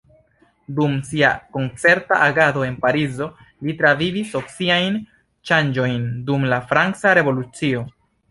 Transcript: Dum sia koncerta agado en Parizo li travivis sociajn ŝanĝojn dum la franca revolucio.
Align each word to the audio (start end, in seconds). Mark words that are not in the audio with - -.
Dum 0.77 0.93
sia 1.09 1.45
koncerta 1.57 2.15
agado 2.27 2.63
en 2.69 2.77
Parizo 2.85 3.27
li 3.67 3.75
travivis 3.83 4.33
sociajn 4.37 4.97
ŝanĝojn 5.51 6.03
dum 6.31 6.51
la 6.55 6.59
franca 6.73 7.13
revolucio. 7.21 7.85